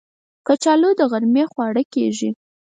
[0.47, 2.29] کچالو د غرمې خواړه کېږي